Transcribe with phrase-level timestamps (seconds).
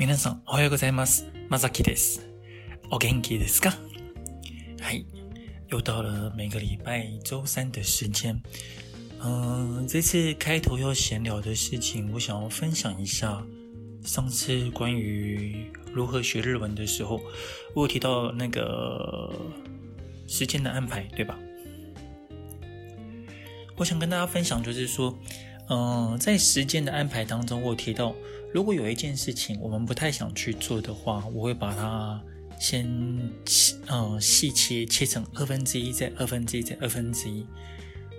[0.00, 1.26] 皆さん、おはようございます。
[1.48, 2.26] まさきです。
[2.90, 3.72] お元気ですか？
[4.80, 5.04] 嗨，
[5.68, 8.40] 又到了每个礼拜周三的时间。
[9.20, 13.44] 嗯、呃，这次开头要闲聊的事情，我想要分享一下。
[14.04, 17.20] 上次关于如何学日文的时候，
[17.74, 19.32] 我有提到那个
[20.28, 21.36] 时间的安排，对吧？
[23.76, 25.18] 我想跟大家分享，就是说，
[25.68, 28.14] 嗯、呃，在时间的安排当中，我有提到，
[28.53, 32.21] 如果有一件事情我们不太想去做的话，我会把它
[32.59, 33.31] 先嗯、
[33.87, 37.45] 呃、细切，切成二分之一，再二分之一，再二分之一，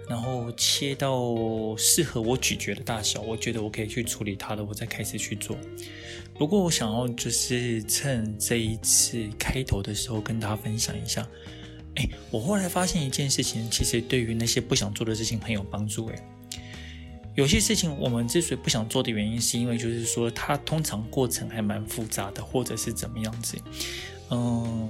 [0.08, 1.36] 然后切到
[1.76, 5.56] 适合我咀嚼的大小，我觉得我可以去处理它的，我再开始去做。
[6.34, 11.28] 不过我想要就是趁这一次开头的时候跟大家分享一下，
[11.96, 16.28] 哎，我后来发现一件事情，其实对于那些不想做的事情很有帮助，哎。
[17.34, 23.56] 有些事情我们之所以不想做的原因，是因为就是说它通常过程还蛮复杂的，或者是怎么样子。
[24.30, 24.88] 嗯，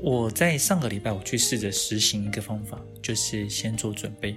[0.00, 4.36] 我在上个礼拜我去试着实行一个方法，就是先做准备。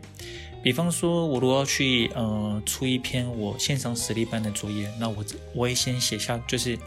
[0.62, 6.80] 比方说，我如果要去呃出一篇我线上实力班的作业，那我我也先写下，就是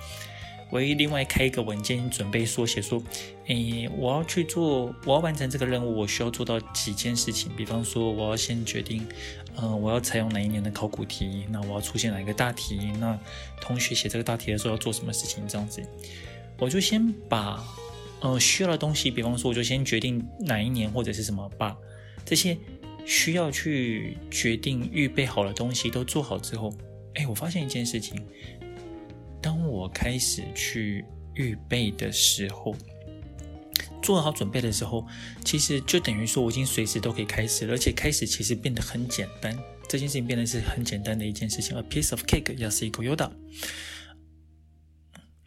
[0.71, 3.03] 我会另外开一个文件准备说写说，
[3.47, 7.51] 诶，我要去做，我要完成这个任务，我需要做到几件事情。
[7.57, 9.07] 比方说，我要先决定。
[9.59, 11.47] 嗯，我要采用哪一年的考古题？
[11.51, 12.77] 那我要出现哪一个大题？
[13.01, 13.19] 那
[13.59, 15.49] 同学写这个大题的时候要做什么事情？
[15.49, 15.83] 这样子，
[16.59, 17.65] 我就先把
[18.21, 21.75] 呃需要的东西，比方说，我就先决定哪一年或者是什么，把
[22.23, 22.55] 这些
[23.07, 26.75] 需要去决定预备好的东西都做好之后，
[27.15, 28.23] 哎，我发现一件事情，
[29.42, 32.76] 当我开始去预备的时候。
[34.02, 35.06] 做好准备的时候，
[35.46, 39.56] 其实就等于说我已经随时都可以开始了，而且开始其实变得很简单。
[39.88, 41.78] 这件事情变得是很简单的一件事情。
[41.78, 43.30] A piece of cake，安いご用だ。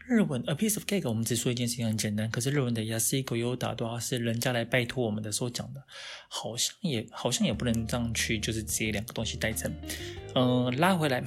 [0.06, 5.82] 日文 A piece of cake，我们只说一件事情很简单，可是日文的安いご用だ的话是人家来拜托我们的时候讲的，
[6.28, 9.72] 好像也好像也不能这样去，就是直接两个东西代称。
[10.36, 11.24] 嗯、呃，拉回来。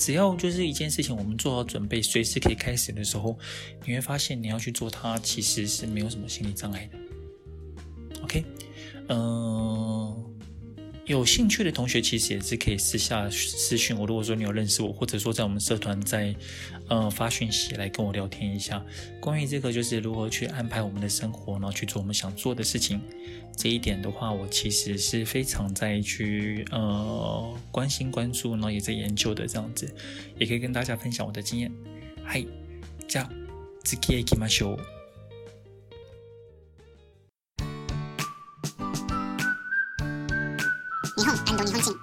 [0.00, 3.38] 只要就是一件事情，我们做好准备，随时可以开始的时候，
[3.84, 6.98] 你会发现你要去做它，其实是没有什么心理障碍的。
[8.22, 8.42] OK，
[9.08, 10.39] 嗯、
[11.05, 14.07] 有兴趣的同学其实也是可以私下私讯我。
[14.07, 16.35] 如果说你有认识我，或者说在我们社团在
[16.87, 18.83] 呃发讯息来跟我聊天一下，
[19.19, 22.99] 关于这个就是如何去安排我们的生活，然后去做我们想做的事情。
[23.55, 29.87] 这一点的话，我其实是非常在去呃关心关注，然后也在研究的这样子，
[30.39, 31.71] 也可以跟大家分享我的经验。
[32.25, 32.43] 嗨，
[33.07, 33.29] じゃあ
[33.83, 34.98] 次へ行きましょう。
[41.60, 42.00] 日本安东日本人。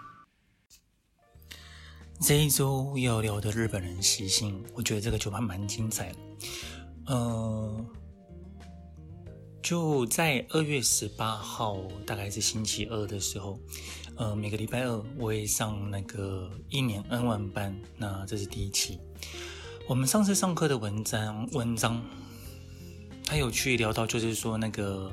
[2.22, 6.18] 这一周要聊的日本人习性，我觉得这个就还蛮精彩的。
[7.08, 7.86] 呃。
[9.64, 13.60] 就在二月十八号，大概是星期二的时候，
[14.16, 18.98] 呃，每个礼拜二我会上那个一年 N 万班，那这是第一期。
[19.86, 22.02] 我们上次上课的文章，文章，
[23.26, 25.12] 他有去聊到，就是说那个，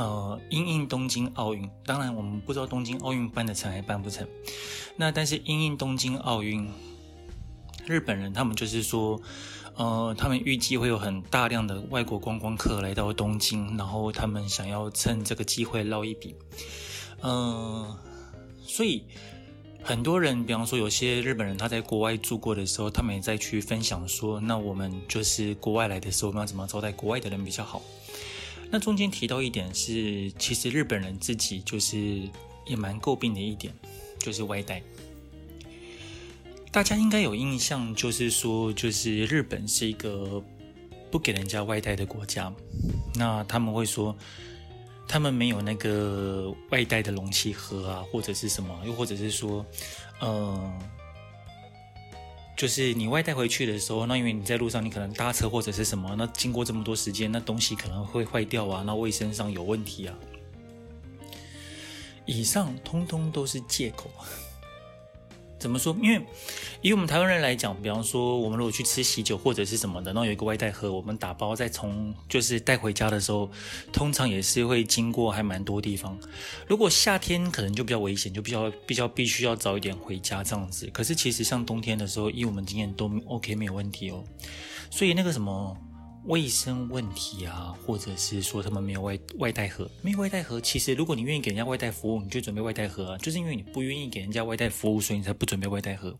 [0.00, 4.26] 呃，因应东京奥运，当然我们不知道东京奥运办得成还办不成，
[4.96, 6.66] 那但是因应东京奥运，
[7.86, 9.20] 日本人他们就是说。
[9.76, 16.34] 呃，他们预计会有很大量的外国观光客来到东京，然后他们想要趁这个机会捞一笔。
[17.22, 17.96] 嗯、
[18.62, 19.02] 所以
[19.82, 27.80] 很多人，比方说有些日本人他在国外住过的时候，他们也在去分享说，那我们就是国外来的时候，我们要怎么招待国外的人比较好？
[28.70, 32.22] 那中间提到一点是，其实日本人自己就是
[32.66, 33.74] 也蛮诟病的一点，
[34.18, 34.80] 就是外带。
[36.70, 40.40] 大家应该有印象，就是说，就是日本是一个
[41.10, 42.52] 不给人家外带的国家。
[43.16, 44.16] 那他们会说，
[45.08, 49.66] 他们没有那个外带的容器盒啊，或者是什么，又或者是说，
[50.20, 50.78] 呃，
[52.60, 60.14] 就是你外带回去的时候，那因为你在路上，你可能搭车或者是什么，那经过这么多时间，那东西可能会坏掉啊，那卫生上有问题啊。
[62.26, 64.10] 以上通通都是借口。
[65.60, 65.94] 怎么说？
[66.02, 66.20] 因为
[66.80, 73.48] 以我们台湾人来讲，比方说我们如果去吃喜酒或者是什么的，然后有一个外带盒，我们打包再从就是带回家的时候，
[73.92, 76.18] 通常也是会经过还蛮多地方。
[76.66, 80.86] 如果夏天可能就比较危险，就比较比较必须要早一点回家这样子。
[80.86, 84.24] 可是其实像冬天的时候，以我们经验都 OK 没有问题哦。
[84.90, 85.76] 所以那个什么。
[86.24, 90.60] 卫生问题啊，或者是说他们没有外外带盒，没有外带盒。
[90.60, 93.18] 其实如果你愿意给人家外带服务，你就准备外带盒啊。
[93.18, 96.16] 就是因为你不愿意给人家外带服务，所以你才不准备外带盒。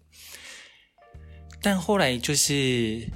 [1.62, 3.06] 但后来就是，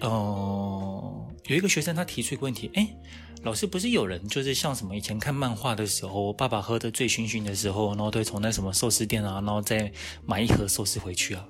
[0.00, 2.94] 呃，有一个学生他提出一个问题，诶，
[3.42, 9.90] 老师不是有人就是像什么以前看漫画的时候，爸爸喝得醉醺醺的时候，然后都会从那什么寿司店啊，然后再
[10.26, 11.48] 买一盒寿司回去啊。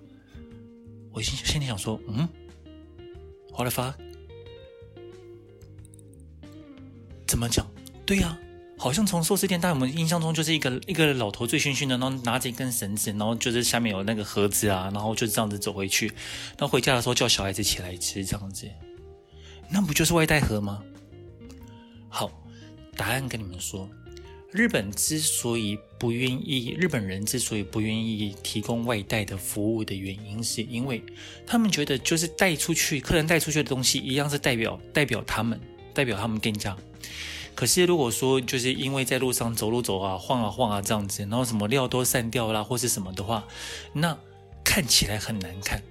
[1.12, 2.28] 我心心里想说，嗯
[3.50, 3.94] ，What the fuck？
[7.36, 7.70] 怎么讲？
[8.06, 8.38] 对呀、
[8.78, 16.10] 好像从寿司店，在我们印象中就是一个一个老头醉醺醺的，然后拿着一根绳子，然后就是下面有那个盒子啊，然后就这样子走回去。
[16.56, 18.66] 那回家的时候叫小孩子起来吃，这样子，
[19.68, 20.82] 那不就是外带盒吗？
[22.08, 22.32] 好，
[22.96, 23.86] 答案跟你们说，
[24.50, 31.04] 日本之所以不愿意，日本人之所以不愿意提供外带的服务的原因，是因为
[31.46, 35.60] 他们觉得就是带出去，客人带出去的东西一样是代表代表他们，
[35.95, 36.75] 代表他们店家。
[37.53, 43.45] 可是，如果说就是因为在路上走路走啊、晃啊晃啊这样子，然后什么料都散掉啦，或是什么的话，
[43.93, 44.17] 那
[44.63, 45.81] 看起来很难看。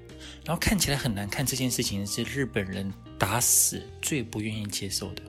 [0.43, 5.23] 然后看起来很难看这件事情是日本人打死最不愿意接受的。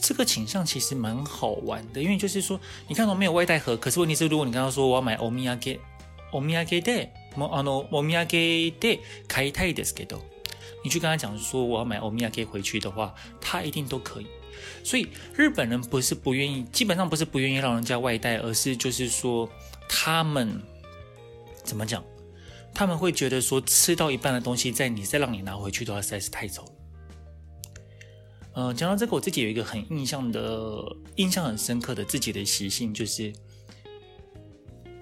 [0.00, 2.58] 这个倾向其实蛮好玩的，因为就是说，
[2.88, 5.78] 你看到没有外带盒，可是问题是，如果你刚刚说我要买おみやげ、
[6.32, 10.20] おみやげで、 もあのおみやげで买いたいですけど。
[10.84, 14.26] 你去跟他讲说我要买欧米茄回去的话，他一定都可以。
[14.84, 19.48] 所以日本人不是不愿意，基本上不是不愿意让人家外带，而是就是说
[19.88, 20.62] 他们
[21.64, 22.02] 怎么讲？
[22.72, 26.72] 他们会觉得说吃到一半的东西，在你再让你拿回去的话，实在是太丑了。
[28.54, 30.84] 嗯、呃，讲到这个，我自己有一个很印象的、
[31.16, 33.32] 印象很深刻的自己的习性，就是。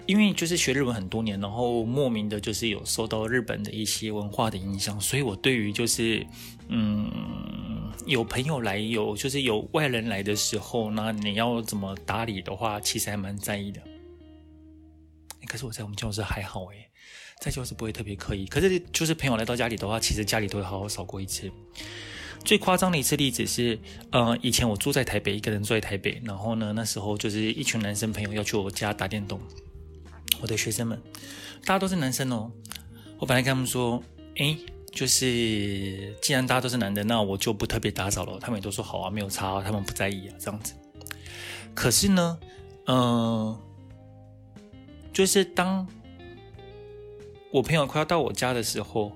[0.06, 6.26] 因为就是学日文很多年，然后莫名的就是有受到日本的一些文化的影响，所以我对于就是
[6.68, 7.10] 嗯
[8.06, 13.80] 有朋友来有就是有外人来的时候，那你要怎么打理的话，其实还蛮在意的。
[15.46, 16.88] 可是我在我们教室还好诶，
[17.40, 18.46] 在教室不会特别刻意。
[18.46, 21.50] 可是就是朋友来到家里的话，其实家里都会好好扫过一次。
[22.44, 23.78] 最夸张的一次例子是，
[24.10, 29.40] 呃，以前我住在台北，一个人住在台北，然后呢，那时候就是一群男生朋友要去我家打电动。
[30.42, 31.00] 我的学生们，
[31.64, 32.50] 大家都是男生哦。
[33.16, 34.02] 我本来跟他们说，
[34.38, 34.58] 诶，
[34.90, 38.40] 就是既然大家都是男的，那我就不特别打扫了。
[38.40, 40.74] 他们也都说好啊，没有差啊，他们不在意啊，这样子。
[41.74, 42.38] 可是呢，
[42.86, 43.56] 嗯、
[45.12, 45.86] 就是当
[47.52, 49.12] 我朋友快要到我家的时候，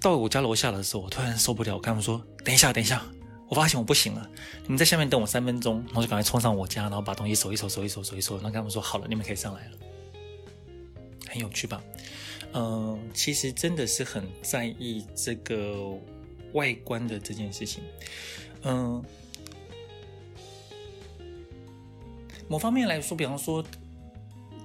[0.00, 3.06] 到我家楼下的时候，我突然受不了，我跟他们说，等一下，等一下，
[3.48, 4.28] 我发现我不行了，
[4.64, 9.76] 你们在下面等我三分钟，然后就赶快冲上我家，然后把东西收一收，收一收，收一收，然后跟他们说好了，你们可以上来了。
[11.30, 11.80] 很有趣吧？
[12.52, 15.96] 嗯、呃，其实真的是很在意这个
[16.52, 17.82] 外观的这件事情。
[18.64, 19.02] 嗯、
[22.48, 23.64] 某方面来说，比方说，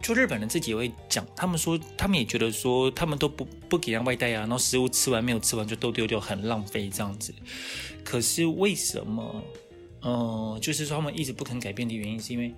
[0.01, 7.33] 就日本人自己也会讲，他们说他们也觉得说，他们都不不给人外带啊，然后食物吃完没有吃完就都丢掉，很浪费这样子。
[8.03, 9.43] 可是为什么？
[10.01, 12.53] 嗯、呃，就是说他们一直不肯改变的原因，是因为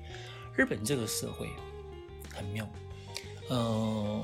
[0.55, 1.47] 日本这个社会
[2.33, 2.67] 很妙。
[3.49, 4.23] 呃，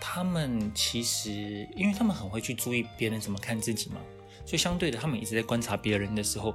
[0.00, 3.96] 他们其实，因为他们很会去注意别人怎么看自己嘛，
[4.44, 6.54] 所以相对的，他们一直在观察别人的时候，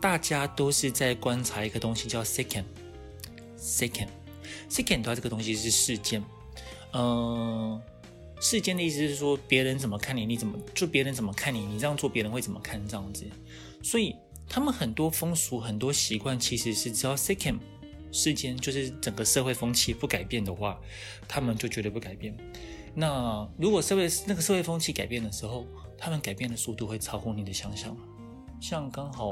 [0.00, 6.22] 大家都是在观察一个东西叫 “second”，second，second 的话，这个东西是世间。
[6.92, 7.80] 呃，
[8.40, 13.26] 世间的意思是说，别人怎么看你，你怎么就别人怎么看你，你这样做别人会怎么看这样子。
[13.82, 14.16] 所以
[14.48, 17.58] 他们很多风俗、很多习惯，其实是只要 second。
[18.11, 20.79] 世间就是整个社会风气不改变的话，
[21.27, 22.35] 他们就绝对不改变。
[22.93, 25.67] 那如果社会那个社会风气改变的时候，
[25.97, 27.95] 他们改变的速度会超乎你的想象。
[28.61, 29.27] 像刚好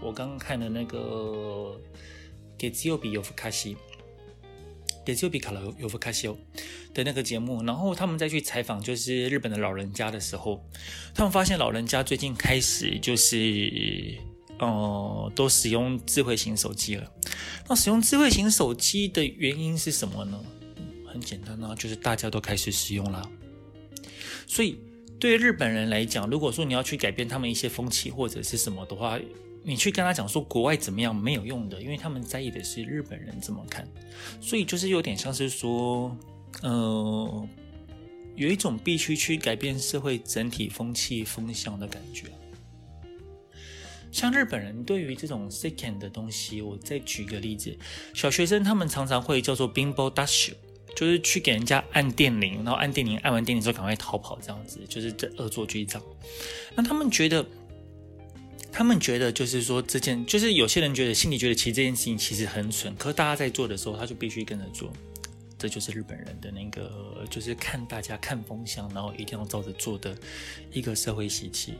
[0.00, 1.76] 我刚刚看的那个《
[2.62, 3.74] 月曜日夜更かし》，《
[5.06, 6.28] 月曜日から夜更かし》
[6.94, 10.64] 的那个节目，然后他们再去采访就是日本的老人家的时候，
[11.14, 14.18] 他们发现老人家最近开始就是。
[14.59, 17.11] 哦、都使用智慧型手机了。
[17.67, 20.39] 那使用智慧型手机的原因是什么呢？
[21.05, 23.29] 很简单啊，就是大家都开始使用了。
[24.47, 24.79] 所以
[25.19, 29.19] 对日本人来讲，如果说你要去改变他们一些风气或者是什么的话，
[29.63, 33.87] 你去跟他讲说国外怎么样没有用的，因为他们在意的是日本人怎么看，
[34.39, 36.15] 所以就是有点像是说，
[36.61, 37.47] 呃，
[38.35, 42.27] 有一种必须去改变社会整体风气风向的感觉。
[44.15, 47.77] 像日本人对于这种 second 的东西，我再举一个例子，
[48.13, 50.53] 小学生他们常常会叫做 bimbo dash，
[50.95, 56.07] 就是去给人家按电铃，然后按电铃，按完电铃之后赶快逃跑，这样子就是这恶作剧这样。
[56.75, 57.45] 那他们觉得，
[58.71, 64.89] 他们觉得就是说这件，就是有些人觉得心里觉得其实这件事情其实很蠢，可是大家在做的时候，他就必须跟着做。
[65.57, 70.15] 这就是日本人的那个，就是看大家看风向，然后一定要照着做的
[70.71, 71.73] 一个社会习气。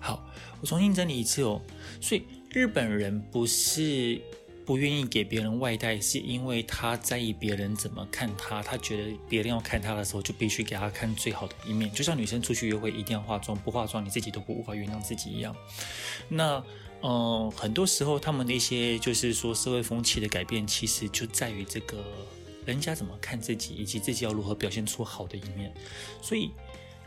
[0.00, 0.24] 好，
[0.60, 1.60] 我重新整理一次哦。
[2.00, 4.20] 所以日本人不是
[4.64, 11.90] 不愿意给别人外带，是因为他在意别人怎么看他，他觉得别人要看他的时候，就必须给他看最好的一面。
[11.92, 15.54] 就像女生出去约会一定要化妆，不化妆你自己都不无法原谅自己一样。
[16.28, 16.62] 那
[17.02, 22.04] 嗯、很多时候他们的一些就是说社会风气的改变，其实就在于这个
[22.64, 25.72] 人家怎么看自己，以及自己要如何表现出好的一面。
[26.20, 26.50] 所以。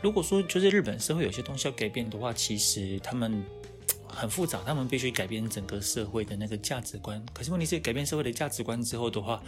[0.02, 3.44] 如果说就是日本社会有些东西要改变的话，其实他们
[4.06, 7.24] 很复杂，他们必须改变整个社会的那个价值观。
[7.32, 9.42] 可是问题是，改变社会的价值观之后的话，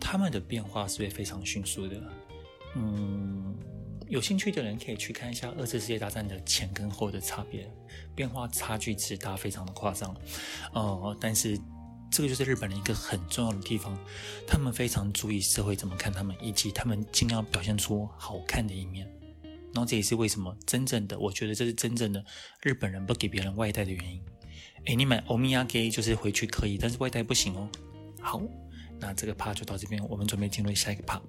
[0.00, 2.00] 他们的变化是会非常迅速的。
[2.74, 3.54] 嗯，
[4.08, 7.70] 有兴趣的人可以去看一下二次世界大战的前跟后的差别，
[8.14, 10.16] 变化差距之大，非常的夸张。
[10.72, 11.58] 呃，但是
[12.10, 13.98] 这个就是日本人一个很重要的地方，
[14.46, 19.06] 他们非常注意社会怎么看他们，以及他们尽量表现出好看的一面。
[19.74, 22.24] 然后这也是为什么真正的，我觉得这是真正的
[22.62, 24.20] 日本人不给别人外带的原因。
[24.86, 27.68] 诶，你买欧米亚给就是回去可以，但是外带不行哦。
[28.20, 28.40] 好，
[28.98, 31.20] 那这个 part 就到这边，我们准备进入下一个 part。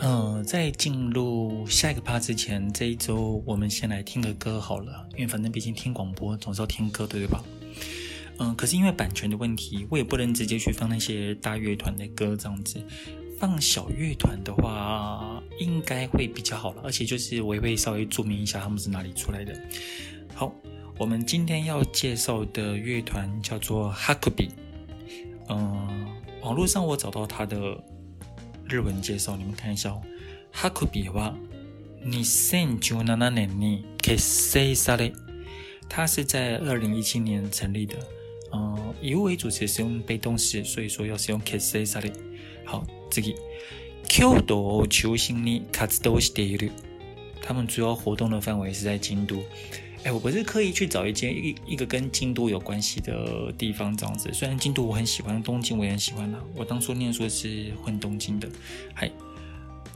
[0.00, 7.42] 嗯，在进入下一个 part 之前，这一周我们先来听个歌好了，因为反正毕竟听广播总是要听歌，对吧？
[8.37, 12.83] 嗯，可是因为版权的问题，我也不能直接去放那些大乐团的歌这样子。
[13.39, 16.81] 放小乐团的话，应该会比较好了。
[16.85, 19.53] 而且就是我也会稍微注明一下他们是哪里出来的。
[20.33, 20.53] 好，
[20.97, 24.49] 我们今天要介绍的乐团叫做哈库比。
[25.49, 26.07] 嗯，
[26.41, 27.57] 网络上我找到他的
[28.69, 30.01] 日文介绍，你们看一下哦。
[30.51, 31.33] 哈库比は
[32.05, 35.13] 2017年に结成され，
[35.89, 37.97] 他是在二零一七年成立的。
[38.51, 42.11] 嗯，以物为主词使用被动式，所以说要使用结成され。
[42.65, 43.33] 好，这个
[44.07, 46.71] 京都を中心に活动している。
[47.41, 49.37] 他们主要活动的范围是在京都。
[50.03, 54.29] 哎，我不是刻意去找一间一一个跟京都有关系的地方这样子。
[54.33, 56.39] 虽然京都我很喜欢，东京我也很喜欢啦。
[56.55, 58.47] 我当初念书是混东京的。
[58.93, 59.11] はい。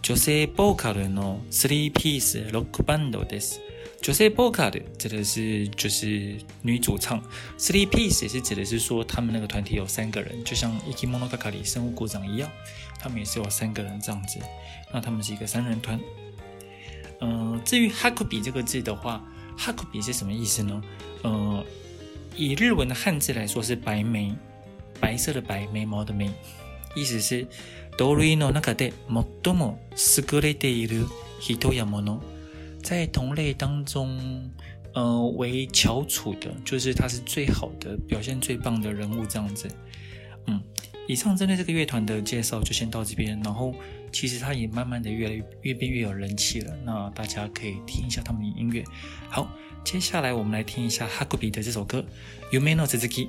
[0.02, 3.60] 女性ボーカルのスリーピースロックバンドです。
[4.02, 7.22] 女性 vocal 指的是就是女主唱，
[7.58, 12.50] three piece 也是指的是说他们那个团体有三个人，就像 Ikimonogatari 生物股长一样，
[13.00, 14.40] 他们也是有三个人这样子。
[14.94, 16.00] 那他们是一个三人团。
[17.20, 19.22] 嗯、呃，至于 hakubi 这个字的话，
[19.58, 20.82] hakubi 是什么意思呢？
[21.24, 21.66] 呃，
[22.36, 24.34] 以日文的汉字来说是白眉，
[25.02, 26.30] 白色的白，眉毛的眉，
[26.96, 27.46] 意思是
[27.98, 31.08] 同类の中で最も优れている
[31.42, 32.22] 人や物。
[32.83, 34.51] 在同类当中，
[34.93, 39.69] 呃，为翘楚的，就是他是最好的，表现最棒的人物这样子。
[40.47, 40.61] 嗯，
[41.07, 43.73] 以上针对这个乐团的介绍就先到这边，然后
[44.11, 48.85] 其实他也慢慢的越来越越变越有人气了，那大家可以听一下他们的音乐。
[49.29, 49.49] 好，
[49.85, 52.05] 接下来我们来听一下哈库比的这首歌
[52.61, 53.27] 《梦の続き》。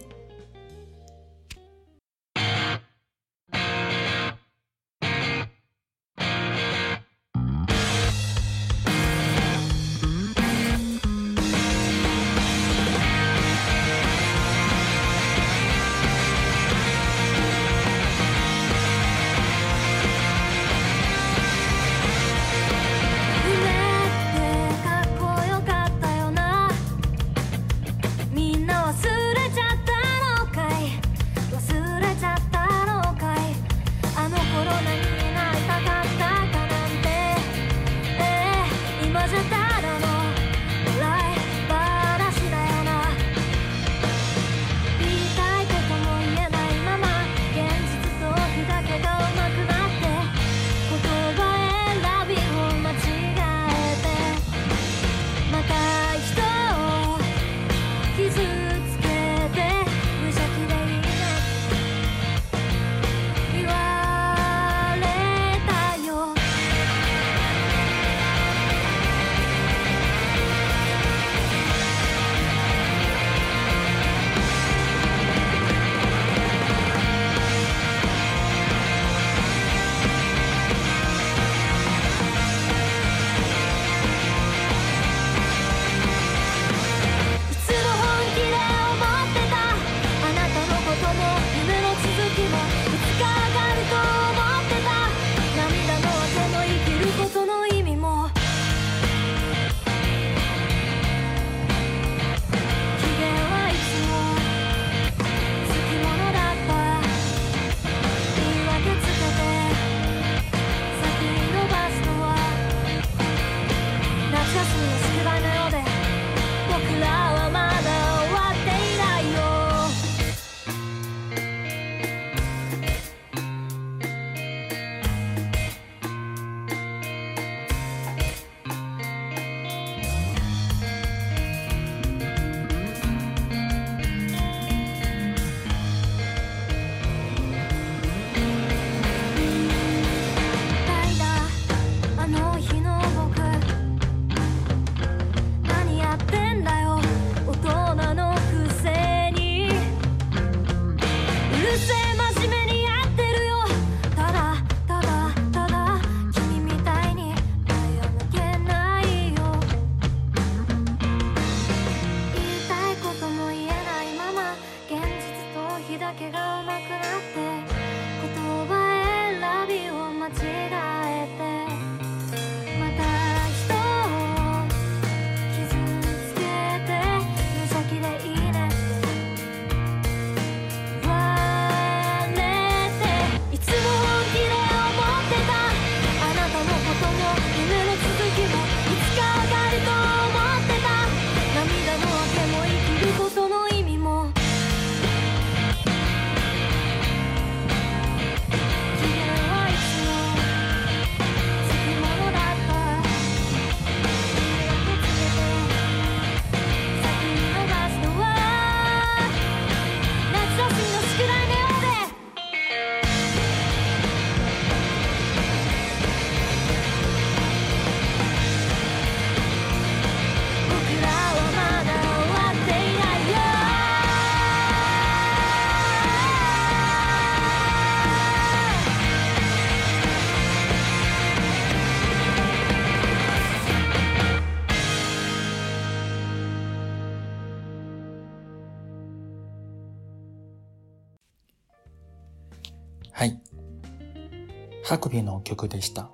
[244.93, 246.11] 哈库比の曲でした。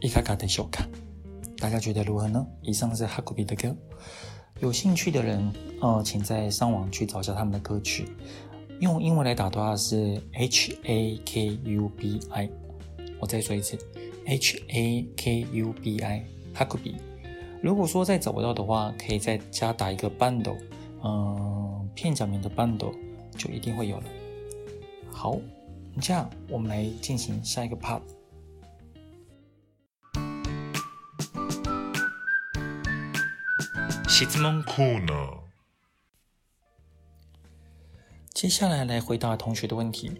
[0.00, 0.88] いかがでしょうか？
[1.58, 2.44] 大家觉得如何呢？
[2.62, 3.74] 以上是哈库比的歌。
[4.60, 8.08] 有兴趣的人，呃，请在上网去找一下他们的歌曲。
[8.80, 12.50] 用英文来打的话是 H A K U B I。
[13.20, 13.78] 我再说一次，
[14.26, 16.96] H A K U B I，哈库比。
[17.62, 20.58] 如果说再找不到的话，可以再加打一个 bundle，
[21.04, 22.92] 嗯、呃，片假名的 bundle
[23.36, 24.04] 就一定会有了。
[25.12, 25.38] 好。
[25.99, 28.01] 这样，我们来进行下一个 part。
[34.07, 35.37] 质问コーナー。
[38.33, 40.11] 接下来来回答同学的问题。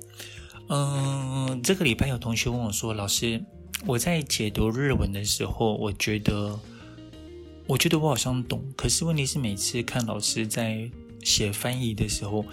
[0.70, 3.44] 嗯，这个礼拜有同学问我说：“老师，
[3.86, 6.60] 我在解读日文的时候，我觉得，
[7.68, 10.90] 我觉得我好像懂，可是问题是每次看老师在
[11.24, 12.46] 写翻译的时候，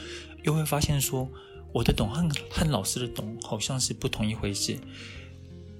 [0.43, 1.29] 又会发现说。”
[1.75, 4.79] 我的懂和和老师的懂好像是不同一回事。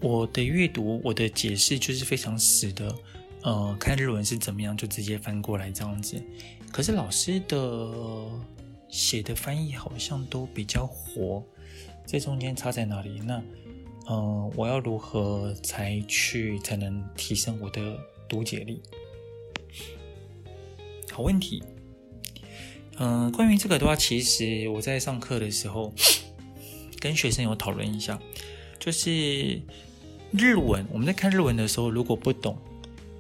[0.01, 2.93] 我的阅读，我的解释就是非常死的，
[3.43, 6.21] 呃，看日文是怎么样就直接翻过来这样子。
[6.73, 7.89] 可是老师的
[8.89, 11.41] 写的翻译好像都比较活，
[12.05, 13.21] 这中间差在哪里？
[13.25, 13.41] 那，
[14.07, 17.97] 呃，我要如何才去才能提升我的
[18.29, 18.83] 读解力？
[21.13, 21.63] 好问题。
[22.99, 25.93] 嗯，关于这个的话，其实我在上课的时候
[27.01, 28.21] 跟学生有讨论一下，
[28.79, 29.61] 就是
[30.31, 32.57] 日文，我们在看日文的时候，如果不懂，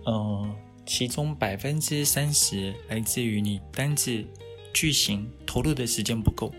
[0.06, 0.54] 嗯，
[0.86, 4.24] 其中百分之三十来自于你单字
[4.72, 6.54] 句型投入的时间不够，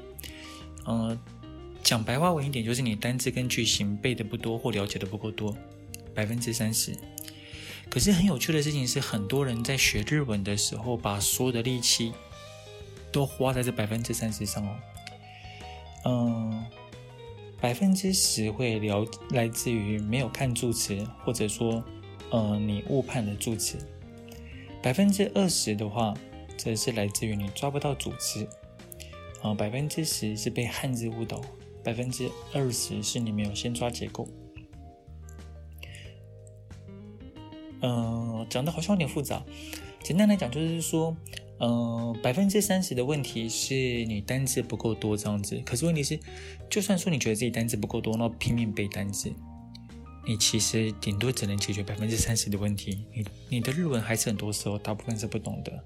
[0.85, 1.17] 嗯，
[1.81, 5.55] 讲白话文一点，就是你单字跟句型背的不多或了解的不够多，
[6.13, 6.93] 百分之三十。
[7.89, 12.11] 可是很有趣的事情是，很多人在学日文的时候，把所有的力气。
[13.15, 14.75] 都花在这百分之三十上哦，
[16.03, 16.65] 嗯，
[17.61, 21.81] 百分之十会聊来自于没有看助词，或者说，
[22.33, 23.77] 嗯，你误判了助词。
[24.83, 26.13] 百分之二十的话，
[26.57, 28.45] 则是来自于你抓不到主词，
[29.41, 31.39] 啊，百分之十是被汉字误导，
[31.85, 34.27] 百分之二十是你没有先抓结构。
[37.79, 39.41] 嗯，讲的好像有点复杂，
[40.03, 41.15] 简单来讲就是说。
[41.59, 43.73] 嗯，百分之三十的问题是
[44.05, 45.61] 你单字不够多这样子。
[45.65, 46.19] 可是问题是，
[46.69, 49.31] 就算说你觉得自己单字不够多，那拼命背单字，
[50.27, 53.05] 你其实顶多只能解决百分之三十的问题。
[53.13, 55.85] 你你的日文还是很多时候大部分是不懂的。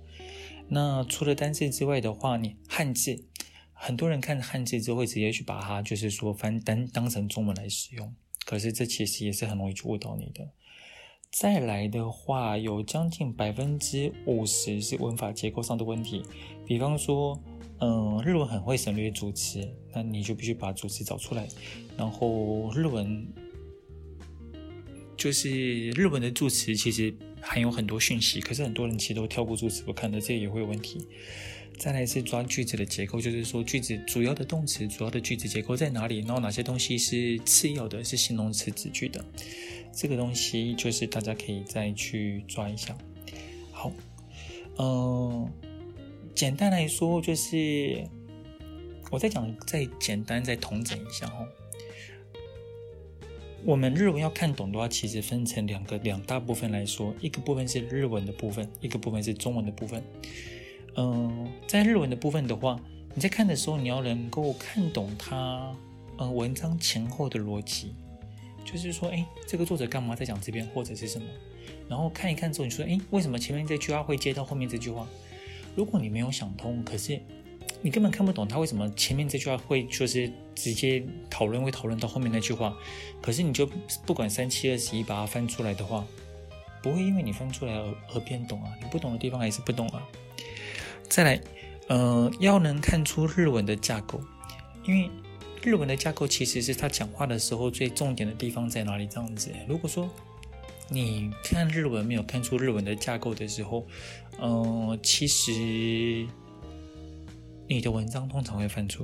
[0.68, 3.26] 那除了单字之外的话，你汉字，
[3.74, 8.16] 很多人看汉字之后会直接去把它就是说翻单当成中文来使用。
[8.46, 10.50] 可是这其实也是很容易去误导你的。
[11.32, 16.24] 再来的话，有将近百分之五十是文法结构上的问题。
[16.66, 17.40] 比方说，
[17.80, 21.48] 嗯，日文很会省略主词，那你就必须把主词找出来。
[21.96, 23.26] 然后日文
[25.16, 31.08] 就是日文的助词其实含有很多讯息，可是很多人其实都跳过助词不看的，这也会有问题。
[31.80, 39.24] 再来是抓句子的结构，就是说句子主要的动词、主要的句子结构在哪里，然后哪些东西是次要的，是形容词子句的。
[39.94, 42.98] 这个东西就是大家可以再去抓一下。
[43.72, 43.94] 好，
[44.78, 45.50] 嗯、呃，
[46.36, 48.06] 简单来说就是
[49.10, 51.48] 我再讲，再简单再统整一下哦。
[53.64, 60.04] 我们日文要看懂的话，其实分成两个两大部分来说，一个部分是日文的部分，一个部分是中文的部分。
[60.96, 62.80] 嗯、在日文的部分的话，
[63.16, 65.74] 你在看的时候，你要能够看懂它，
[66.18, 67.94] 呃，文章前后的逻辑，
[68.66, 71.26] 就是说，哎，这个作者干嘛在讲这边，或者是什么？
[71.88, 75.08] 然后看一看之后，你说，哎，为什么前面这句话会接到后面这句话？
[75.76, 77.20] 如果你没有想通，可是
[77.82, 82.76] 你根本看不懂他为什么前面这句话会就是直接讨论会讨论到后面那句话，
[83.22, 83.70] 可是你就
[84.06, 86.06] 不管三七二十一把它翻出来的话，
[86.84, 90.06] 不会因为你翻出来而而变懂啊，你不懂的地方还是不懂啊。
[91.10, 91.42] 再来。
[91.88, 94.22] 呃，要能看出日文的架构，
[94.86, 95.10] 因为
[95.64, 99.08] 日文的架构其实是他讲话的时候最重点的地方在哪里？
[99.08, 100.08] 这样子，如果说
[100.88, 103.88] 你看日文没有看出日文的架构的时候，
[104.38, 105.52] 呃，其实
[107.68, 109.04] 你的文章通常会犯错。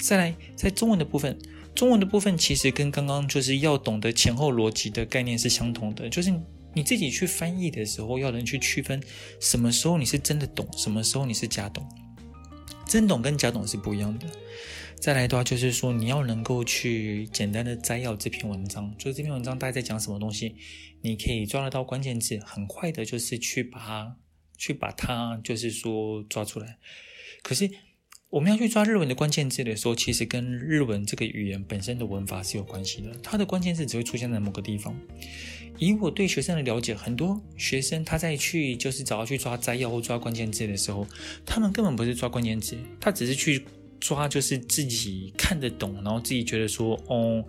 [0.00, 1.38] 再来，在中文的部分，
[1.74, 6.32] 中文的部分其实跟刚刚就是要懂得前后逻辑的概念是相同的，就是。
[6.76, 9.02] 你自己去翻译的时候，要能去区分
[9.40, 11.88] 什么时候你是真的懂，什么时候你是假懂。
[12.86, 14.26] 真懂跟假懂是不一样的。
[15.00, 20.54] 再来的话，就是说你要能够去简单的摘要这篇文章，就是这篇文章大概在讲什么东西，
[21.00, 24.16] 你可以抓得到关键字，很快的就是去把它，
[24.58, 26.76] 去把它，就是说抓出来。
[27.42, 27.70] 可是
[28.28, 34.94] 我们要去抓日文的关键字的时候，其实跟日文这个语言本身的文法是有关系的，它的关键字只会出现在某个地方。
[35.78, 41.06] 以我对学生的了解，很多学生他在去就是找要去抓摘要或抓关键字的时候，
[41.44, 43.64] 他们根本不是抓关键字，他只是去
[44.00, 47.44] 抓就是自己看得懂，然后自己觉得说哦，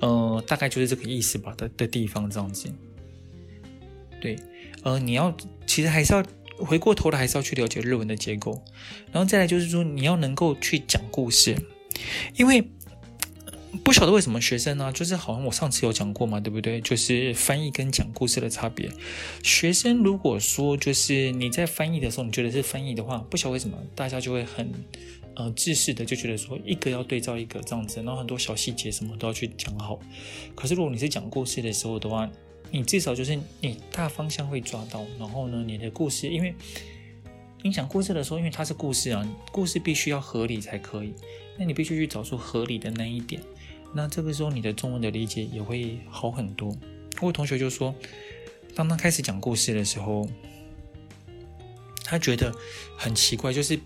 [0.00, 2.72] 呃，大概就是这个意思吧的的地方这样子。
[4.18, 4.36] 对，
[4.82, 6.24] 呃，你要其实还是要
[6.64, 8.62] 回过头来，还是要去了解日文的结构，
[9.12, 11.56] 然后再来就是说你要能够去讲故事，
[12.36, 12.68] 因为。
[13.82, 16.78] 不晓得为什么学生呢、就是好像我上次有讲过嘛，对不对？
[16.82, 18.90] 就是翻译跟讲故事的差别。
[19.42, 24.70] 学生如果说就是你在翻译的时候，你觉得是翻译的话，不晓得为什么大家就会很
[25.34, 29.98] 呃自私的就觉得说一个要对照一个这样子，然后很多小细节什么都要去讲好。
[30.54, 32.30] 可是如果你是讲故事的时候的话，
[32.72, 36.54] 你至少就是你大方向会抓到，然后呢，你的故事，因为
[37.62, 41.12] 你讲故事的时候，因为它是故事啊，故事必须要合理才可以，
[41.58, 43.42] 那你必须去找出合理的那一点。
[43.94, 46.74] 那这个时候，你的中文的理解也会好很多。
[47.20, 47.94] 我同学就说，
[48.74, 50.26] 当他开始讲故事的时候，
[52.04, 52.50] 他觉得
[52.96, 53.78] 很奇怪，就是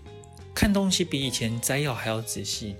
[0.55, 2.77] 看东西比以前摘要还要仔细，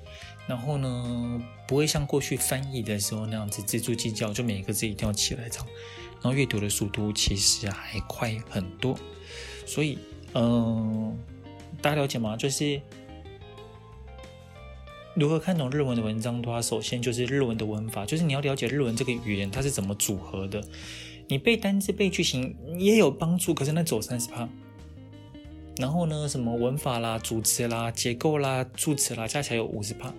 [0.47, 5.67] 然后呢，不会像过去翻译的时候那样子錙铢计较，就每一个字一定要起来唱。
[6.21, 8.97] 然后阅读的速度其实还快很多。
[9.65, 9.97] 所以，
[10.33, 11.17] 嗯、
[11.81, 12.35] 大家了解吗？
[12.37, 12.81] 就是。
[15.19, 20.63] 如何看懂日文的文章的话，首先就是日文的文法，就是你要了解日文这个语言它是怎么组合的。
[21.27, 24.47] 你背单字、背句型也有帮助，可是那走三十趴。
[25.77, 30.13] 然后呢，什么文法啦、组词啦、结构啦、助词啦，加起来有五十趴。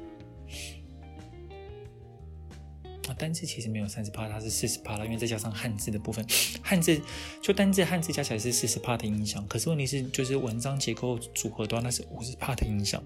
[3.18, 6.24] 单字其实没有三十趴，它是四十趴了，因为再加上汉字的部分，
[6.62, 6.98] 汉字
[7.42, 9.46] 就单字汉字加起来是四十趴的影响。
[9.48, 13.02] 可是问题是，就是文章结构组合的话，那是五十趴的影响。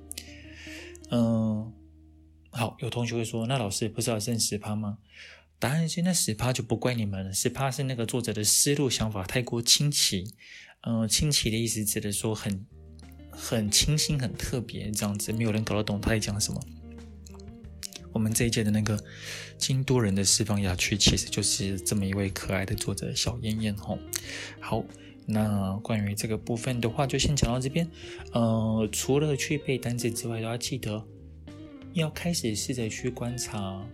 [1.11, 1.73] 嗯。
[2.55, 4.99] 好，有同学会说，那老师不是要剩十趴吗？
[5.59, 10.35] 答案是那十趴就不怪你们了，十趴是那个作者的思路想法太过清奇。
[10.83, 12.67] 嗯、呃，清奇的意思指的说很
[13.31, 16.61] 很清新、很特别这样子，没有人搞得懂他在讲什么。
[18.13, 19.03] 我们这一届的那个
[19.59, 23.99] 京都人的四方雅趣，其实就是这么一位可爱的作者小燕燕吼。
[24.61, 24.85] 好，
[25.27, 27.89] 那关于这个部分的话，就先讲到这边。
[28.33, 31.05] 呃，除了去背单词之外，都要记得。
[31.95, 33.87] 要开始试着去观察，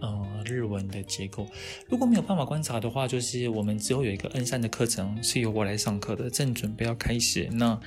[0.00, 1.46] 呃，日文的结构。
[1.88, 7.48] 如果没有办法观察的话，就是我们之后有一个 N 三的课程是由我来上课的，正准备要开始。
[7.52, 7.78] 那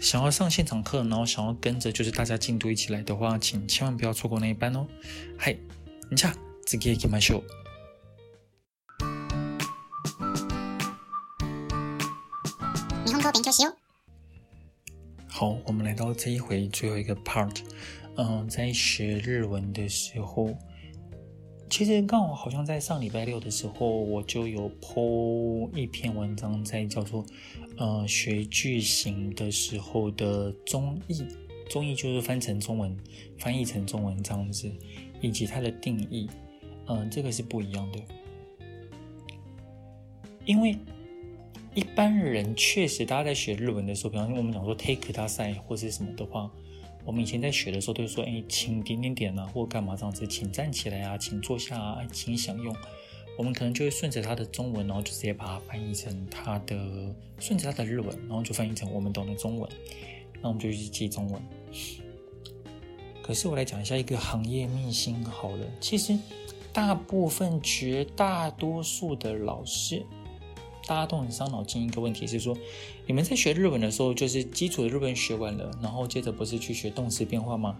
[0.00, 4.86] 想要上现场课，然后想要跟着就是大家进度一起来的话，请千万不要错过那一班哦。
[5.38, 5.56] 嗨，
[6.10, 6.30] 你好，
[6.66, 7.44] 次行きましょう。
[13.06, 13.74] 日本语勉强しよう。
[15.28, 17.62] 好，我们来到这一回最后一个 part。
[18.16, 20.56] 嗯，在学日文的时候，
[21.69, 27.23] 其实刚好好像在上礼拜六的时候，我就有 po 一篇文章，在叫做
[27.77, 31.23] “呃学句型的时候的综译”，
[31.69, 32.97] 综译就是翻成中文，
[33.37, 34.69] 翻译成中文这样子，
[35.21, 36.27] 以及它的定义。
[36.87, 37.99] 嗯，这个是不一样的，
[40.45, 40.75] 因为
[41.75, 46.51] 一般人确实，大家在学日文的时候，比方说我们讲说 take 大赛或者什么的话。
[47.09, 52.71] 我们以前在学的时候，都会说：“哎，请点点点啊，或干嘛这样子，请站起来啊，请坐下啊，请享用。”
[53.35, 56.77] 我们可能就会顺着它的中文，然后就直接把它翻译成它的
[57.39, 59.67] 顺着它的日文，然后就翻译成我们懂的中文。
[60.39, 61.41] 那我们就去记中文。
[63.23, 66.15] 可是我来讲一下一个行业秘辛好了，其实
[66.71, 70.05] 大部分绝大多数的老师，
[70.88, 71.84] 大家都很伤脑筋。
[71.84, 72.56] 一个问题是说，
[73.06, 77.76] 你们在学日文的时候，就是基础的日文学完了，然后接着不是去学动词变化吗？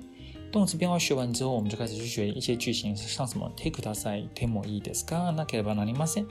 [0.52, 6.28] 动词变化学完之后，我们就开始去学一些句型，像什么 “take ください”、“てもいいですか”、“なければなりません”、“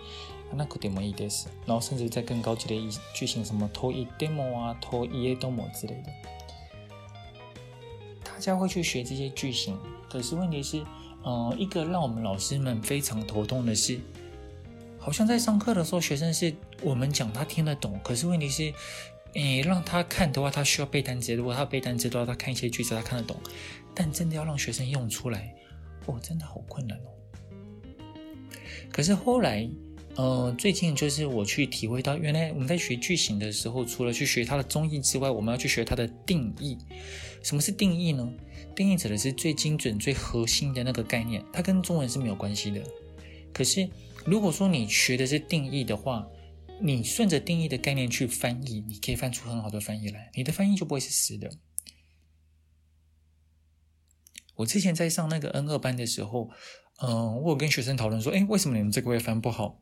[0.55, 6.09] なくてもいいです”，然后甚至在更高级的一句型，什么“と言っても”啊、“と言えども”之类的，
[8.23, 9.77] 大家会去学这些句型。
[10.09, 10.81] 可是问题是，
[11.23, 13.99] 呃，一个让我们老师们非常头痛的是，
[14.98, 18.72] 好像在上课的时候，学生是我们讲他听得懂，可是问题是，
[19.34, 21.34] 诶，让他看的话，他需要背单词。
[21.34, 23.36] 如果他背单词的话，他看一些句子，他看得懂。
[23.94, 25.54] 但真的要让学生用出来，
[26.06, 27.10] 哦，真的好困难哦。
[28.90, 29.68] 可是后来，
[30.16, 36.76] 呃，最近就是我去体会到，原来我们在学句型的时候，除了去学它的中义之外，我们要去学它的定义。
[37.42, 38.28] 什么是定义呢？
[38.74, 42.80] 定义指的是最精准、最核心的那个概念，它跟中文是没有关系的。
[43.52, 43.88] 可是
[44.27, 46.27] 如果说你学的是定义的话，
[46.81, 51.49] 你顺着定义的概念去翻译，你可以翻出很好的翻译来，你的翻译就不会是死的。
[54.55, 56.49] 我之前在上那个 N 二班的时候，
[56.99, 59.79] 嗯、呃，我有跟学生讨论说，诶，为什么你们这个会翻不好？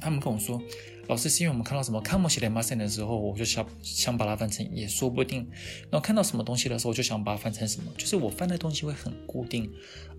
[0.00, 0.60] 他们跟我说，
[1.08, 5.46] 老师是因为我们看到什么かもしれません的时候，我就想想把它翻成也说不定。
[5.90, 9.70] 然后看到什么东西的时候，我就想把它翻成什么，就是我翻的东西会很固定，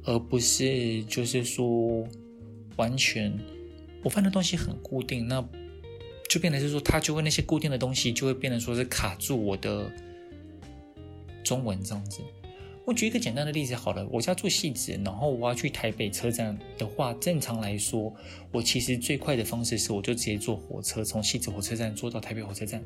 [0.04, 2.08] 而不是就是说
[2.78, 3.38] 完全
[4.07, 5.45] 我翻的东西很固定，那
[6.29, 9.91] 就变成是说，它就会那些固定的东西就会变成说是卡住我的
[11.43, 12.21] 中文这样子。
[12.85, 18.15] 我举一个简单的例子好了，我家住汐止，然后我要去台北车站的话，正常来说，
[18.53, 22.81] 我其实最快的方式是，我就直接坐火车从汐止火车站坐到台北火车站。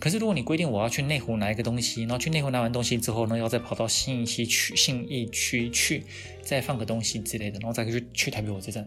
[0.00, 6.04] 可是如果你规定我要去内湖拿一个东西，然后去内湖拿完东西之后呢，要再跑到信义区、信义区去
[6.40, 8.86] 再放个东西之类的，然后再去去台北火车站。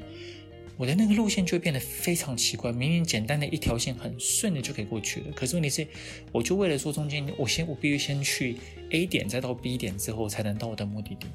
[0.78, 5.86] 我的那个路线就会变得非常奇怪，明明简单的一条线很顺的就可以过去了，可是问题是，
[6.32, 8.56] 我就为了说中间，我先我必须先去
[8.90, 11.28] A 点，再到 B 点之后才能到我的目的地。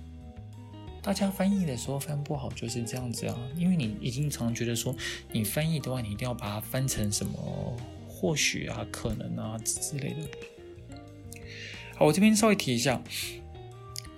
[1.02, 4.94] 大家翻译的时候翻不好就是这样子啊，因为你已经常觉得说，
[5.32, 7.78] 你翻译的话，你一定要把它翻成什么
[8.10, 10.98] 或许啊、可能啊之类的。
[11.96, 13.02] 好，我这边稍微提一下，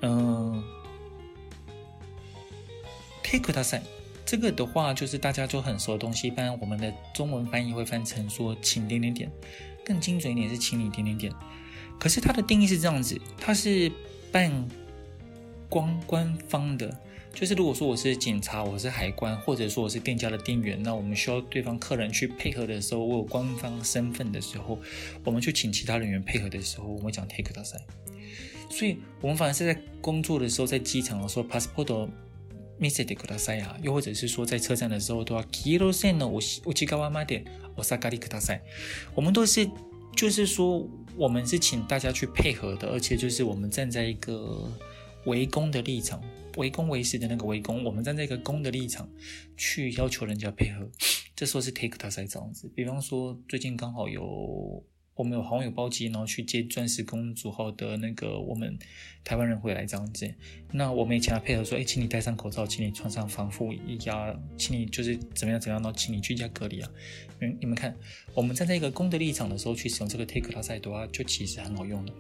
[0.02, 0.64] 嗯，
[3.22, 3.82] take ください。
[4.26, 9.30] 这个的话就是大家就很熟的东西，一般我们的中文翻译会翻成说“请点点点”，
[9.84, 11.34] 更精准一点是“请你点点点”。
[12.00, 13.92] 可是它的定义是这样子，它是
[14.32, 14.50] 半
[15.68, 16.98] 光官方的，
[17.34, 24.80] 就是如果说我是警察，我是海关，或者说我是店家的店员，那我们需要对方客人去配合的时候，我有官方身份的时候，
[25.26, 27.82] 我们去请其他人员配合的时候，我们会讲 “take ください”。
[28.72, 32.08] 所以我们反而是在工作的时候，在机场的时候，passport。
[32.80, 38.62] 见せてください啊，又或者是说在车站的时候都要黄色线の内侧までお下がりください。
[39.16, 39.70] 我们都是，
[40.16, 44.72] 就是说我们是请大家去配合的，而且就是我们站在一个
[45.26, 46.22] 为公的立场，
[46.58, 49.08] 为公为私的那个为公，我们站在一个公的立场
[49.56, 50.90] 去要求人家配合。
[51.36, 52.72] 这时候是 take ください这样子。
[52.76, 54.84] 比方说最近刚好有。
[55.16, 58.80] 我们有好友包机，然后去接钻石公主号的那个我们
[59.24, 60.34] 台湾人回来这样子。
[60.72, 66.90] 那我们也请他配合说，哎，请你戴上口罩，请你穿上防护衣呀，请你就是怎么样怎么样，然后请你居家隔离啊。
[67.40, 67.96] 嗯，你们看，
[68.34, 72.14] 我们站在一个公的立场的时候去使用这个 take ください的话，就其实很好用的。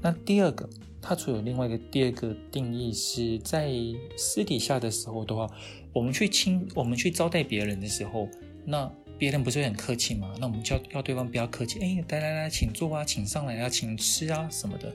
[0.00, 0.68] 那第二个，
[1.00, 3.72] 它除了另外一个第二个定义是在
[4.16, 5.50] 私底下的时候的话，
[5.92, 8.28] 我们去亲，我们去招待别人的时候，
[8.64, 8.92] 那。
[9.18, 10.34] 别人不是会很客气吗？
[10.40, 14.92] 那我们就要要对方不要客气，哎，来来来，请坐啊，请上来啊，请吃啊什么的。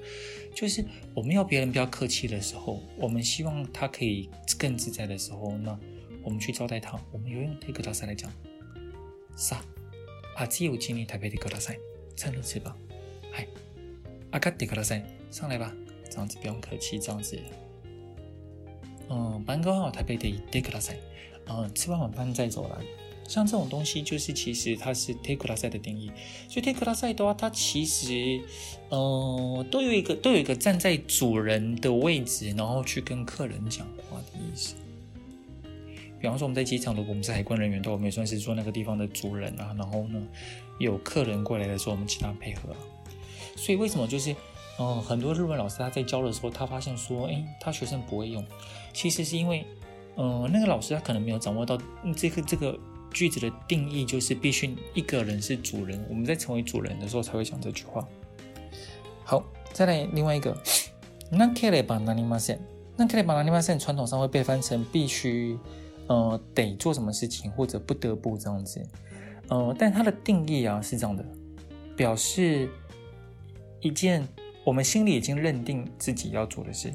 [0.54, 5.78] 就是我们要别人不要客气的时候，我们希望他可以更自在的时候，那
[6.24, 7.00] 我们去招待他。
[7.12, 8.30] 我们有用 take ください来讲，
[9.38, 9.62] さ
[10.36, 11.80] あ、热いうちに食べてください，
[12.16, 12.76] 趁热吃吧。
[13.32, 13.48] 嗨，
[14.32, 15.74] 上がってください，上来吧，
[16.10, 17.40] 这样子不用客气，这样子。
[19.10, 21.00] 嗯，饭ご饭を食べていってください。
[21.48, 22.86] 嗯，吃完晚饭再走来。
[23.34, 26.12] 像这种东西，就是其实它是 take ください的定义。
[26.50, 28.42] 所以 take ください的话，它其实，
[28.90, 34.74] 呃，都有一个都有一个站在主人的位置，然后去跟客人讲话的意思。
[36.20, 39.76] 比方说，我们在机场，如果我们是海关人员，都我们也算是做那个地方的主人啊。
[39.78, 40.20] 然后呢，
[40.80, 42.78] 有客人过来的时候，我们请他配合啊。
[43.56, 44.32] 所以为什么就是，
[44.80, 48.44] 嗯、呃，很多日文老师他在教的时候，他发现说，诶，他学生不会用，
[48.92, 49.64] 其实是因为，
[50.18, 51.78] 嗯、呃，那个老师他可能没有掌握到
[52.18, 52.76] 这个这个。
[53.14, 58.08] 句子的定义就是必须一个人是主人，我们在成为主人的时候才会讲这句话。
[59.24, 60.56] 好，再来另外一个，
[61.32, 62.60] なければなりません。
[62.98, 65.58] なければなりません，传统上会被翻成必须，
[66.08, 68.86] 呃，得做什么事情或者不得不这样子。
[69.48, 71.26] 呃，但它的定义啊是这样的，
[71.96, 72.70] 表示
[73.82, 74.28] 一件
[74.64, 76.94] 我们心里已经认定自己要做的事，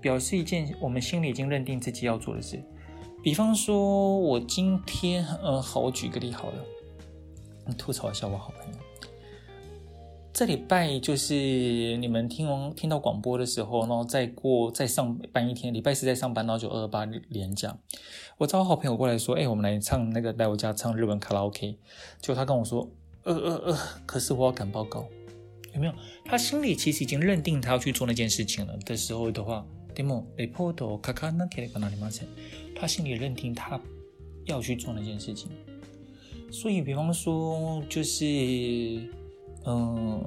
[0.00, 2.60] 表示一件我们心里已经认定自己要做的事。
[3.24, 6.64] 比方说，我今天，呃，好，我举个例好了，
[7.66, 8.78] 你吐槽一下我好朋友。
[10.32, 11.34] 这礼拜就是
[11.98, 17.76] 你们听完听到广播的时候，然后再过再上班一天，礼拜四再上班，然后就二二八连假。
[18.38, 21.76] 我找我好朋友过来说，哎，我们来唱那个，来我家唱日文卡拉 OK。
[22.20, 22.88] 结果他跟我说，
[23.24, 25.04] 呃呃呃，可是我要赶报告，
[25.74, 25.92] 有没有？
[26.24, 29.66] 他心里其实已经认定他要去做那件事情了的时候的话。
[29.92, 32.28] demo report 书かなければなりません。
[32.74, 33.80] 他心里认定他
[34.46, 35.48] 要去做那件事情，
[36.50, 38.24] 所以比方说就是，
[39.66, 40.22] 嗯，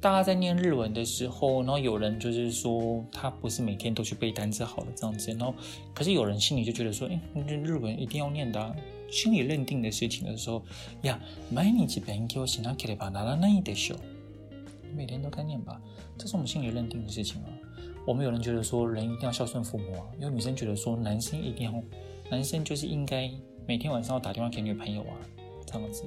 [0.00, 5.54] 大家在念日文的时候，然后有人就是说他不是每天都去背单词好了这样子，然后
[5.94, 7.20] 可是有人心里就觉得说，哎，
[7.62, 8.74] 日文一定要念的啊，
[9.10, 10.62] 心里认定的事情的时候，
[11.02, 11.18] 呀，
[11.52, 13.96] 毎日勉强しなければならないでしょ。
[14.96, 15.80] 每天都该念吧，
[16.16, 17.48] 这是我们心里认定的事情啊。
[18.08, 21.82] 我们有人觉得说人一定要孝顺父母啊，有女生觉得说男生一定要，
[22.30, 23.30] 男生就是应该
[23.66, 25.16] 每天晚上要打电话给女朋友啊，
[25.66, 26.04] 这样子，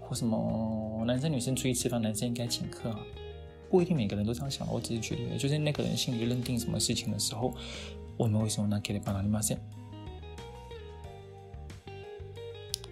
[0.00, 3.00] 或什么男生女生出去吃饭，男生应该请客啊，
[3.68, 4.70] 不一定每个人都这样想。
[4.72, 7.52] 我只是举例，就是那个人心里认定什么事情的时候，
[8.16, 9.58] 我们为什么拿给你办了你妈先？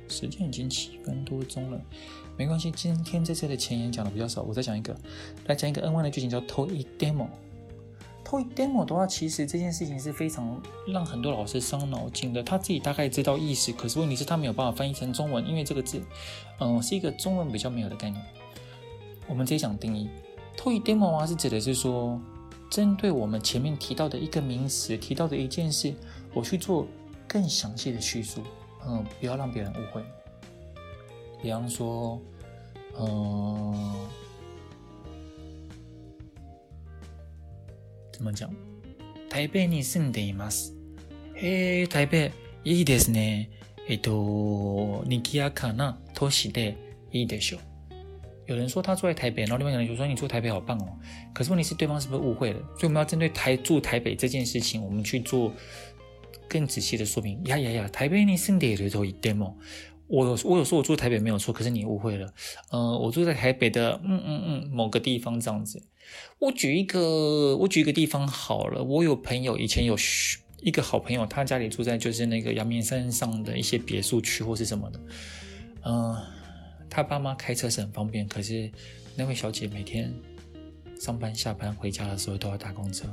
[0.08, 1.80] 时间已经七分多钟了，
[2.36, 2.70] 没关系。
[2.70, 4.94] 今天这次的前言讲的比较少，我再讲一个，
[5.46, 7.12] 来讲一个 N1 的剧情叫トイデ
[8.26, 8.26] モ。
[8.26, 12.42] トイデモ的话，其实这件事情是非常让很多老师伤脑筋的。
[12.42, 16.02] 他自己大概知道意思，可是问题是，他没有办法翻译成中文，因为这个字，
[16.60, 18.22] 嗯、呃，是一个中文比较没有的概念。
[19.26, 20.08] 我们直接讲定义，
[20.56, 22.18] トイデモ啊，是指的是说，
[22.70, 25.94] 针对我们前面提到的一个名词，提到的一件事，
[26.32, 26.86] 我去做
[27.28, 28.40] 更详细的叙述。
[28.86, 30.02] 嗯，不要让别人误会。
[31.40, 32.18] 比方说，
[32.98, 33.94] 嗯，
[38.17, 38.49] 怎么讲？
[39.29, 40.73] 台北に住んでいます。
[41.35, 42.31] へえ、台北
[42.63, 43.49] いいですね。
[43.87, 46.75] えっと、賑やかな都市で
[47.11, 47.59] いいでしょう。
[48.47, 50.87] 有人说他住在台北，然后另外一个人就说你住台北好棒哦。
[51.33, 52.59] 可是问题是对方是不是误会了？
[52.77, 55.53] 所以我们要针对台住台北这件事情，我们去做。
[56.49, 59.55] 更仔细的说明，呀呀呀，台北你住んでいると言っても，
[60.07, 62.33] 我有我有说我住台北没有错，可是你误会了，
[62.71, 65.83] 呃，我住在台北的，嗯嗯嗯，某个地方这样子。
[66.39, 69.97] 我举一个，我举一个地方好了，我有朋友以前有
[70.61, 74.99] 一个好朋友，他家里住在就是那个阳明山上的一些别墅区或是什么的，
[75.85, 76.15] 嗯、
[76.89, 78.71] 他爸妈开车是很方便，可是
[79.15, 80.13] 那位小姐每天
[80.99, 83.07] 上班下班回家的时候都要搭公车。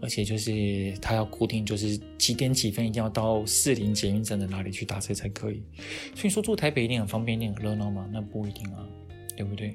[0.00, 5.62] 而且就是他要固定，就是几点几分一定要到士林捷运站的哪里去打车才可以。
[6.14, 8.06] 所以说住台北一定很方便，一定很热闹吗？
[8.12, 8.86] 那不一定啊，
[9.34, 9.74] 对不对？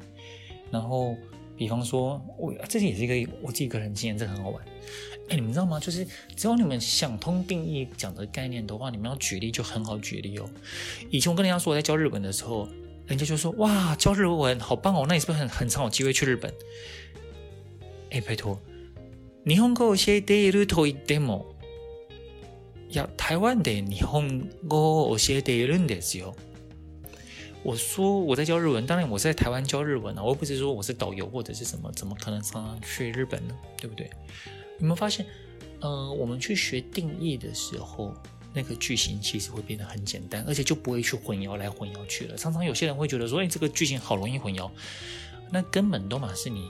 [0.72, 1.18] 然后，
[1.61, 4.65] 比方说，我这也是一个我自己个人经验，这很好玩。
[5.29, 5.81] 哎，你们知道吗？
[5.81, 6.07] 就是
[6.37, 10.49] 只要你们想通定义讲的概念的话，你们要举例就很好举例哦。
[11.11, 12.69] 以前我跟人家说我在教日文的时候，
[13.07, 16.53] 人家就说哇，教日文好棒哦，那你是不是很很常有机会去日本？
[18.11, 18.59] 哎，拜托。
[19.45, 21.47] 日本语を教えていると言っても、
[22.89, 26.35] いや、台湾で日本语を教えているんですよ。
[27.64, 33.56] 我说我在教日文，当然我是在台湾教日文啊，我又不是说我是导游或者是什么，怎么可能常常去日本呢？
[33.78, 34.10] 对不对？
[34.80, 35.26] 有没有发现，
[35.80, 38.14] 呃，我们去学定义的时候，
[38.54, 42.36] 那个句型其实会变得很简单，而且就不会去混淆来混淆去了。
[42.36, 44.70] 常常有些人会觉得说，哎，这个句型好容易混淆，
[45.52, 46.70] 那根本都嘛是你。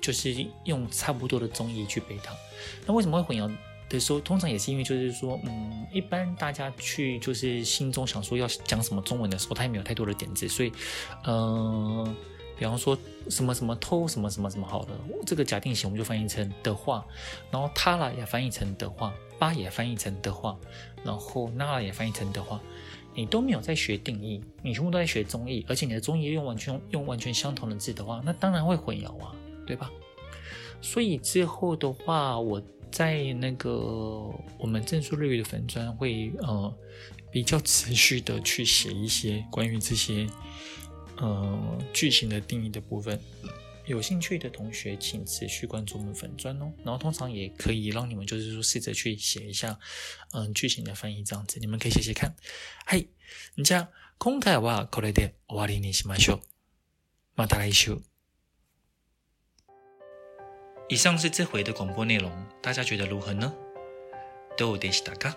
[0.00, 2.34] 就是用差不多的中译去背它，
[2.84, 3.48] 那为什么会混淆
[3.92, 10.72] 的时候，通常也是因为就是说，嗯，一般大家去就是心中想说要讲什么中文的时候，他也没有太多的点子，所以，
[11.26, 12.16] 嗯、
[12.58, 12.96] 比方说
[13.28, 14.92] 什么什么偷什么什么什么好的，
[15.26, 17.04] 这个假定型我们就翻译成的话，
[17.50, 20.56] 然后他啦也翻译成的话，八也翻译成的话，
[21.04, 22.58] 然后那也翻译成的话，
[23.14, 29.34] 你都没有在学定义，你全部都在学中译，而且你的中译用完全用完全相同的字的话，那当然会混淆啊。
[29.64, 29.88] 对吧？
[30.80, 32.60] 所以之后的话，我
[32.91, 33.71] 在那个
[34.57, 36.73] 我们正数日语的粉专会呃
[37.31, 40.27] 比较持续的去写一些关于这些
[41.17, 43.19] 呃句型的定义的部分。
[43.85, 46.73] 有兴趣的同学，请持续关注我们粉专哦。
[46.83, 49.79] 然后通常也可以让你们就是说试着去写一下
[50.33, 52.35] 嗯、呃、句型的翻译这样子，你们可以写写看。
[52.85, 53.07] 嗨，
[53.55, 56.39] じゃあ今回はこれで终わりにしましょう。
[57.37, 58.01] また来周。
[60.91, 62.31] 以上是这回的广播内容，
[62.61, 63.53] 大家觉得如何呢？
[64.57, 65.35] どうでしたか？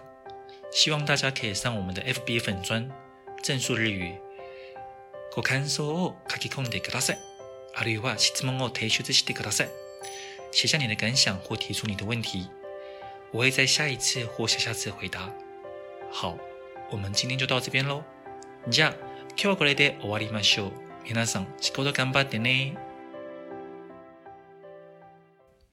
[0.70, 2.88] 希望大家可以上我们的 FB 粉专
[3.42, 4.14] 正数日语，
[5.34, 7.18] ご感想を书き込んでください。
[7.74, 9.68] あるいは质问を提出してください。
[10.53, 12.48] 写下你的感想或提出你的问题，
[13.32, 15.32] 我会在下一次或下下次回答。
[16.11, 16.36] 好，
[16.90, 18.03] 我们今天就到这边喽。
[18.68, 18.94] じゃあ、
[19.36, 20.72] 今日はこれで终わりましょう。
[21.05, 22.76] 皆さん、仕事顽张ってね。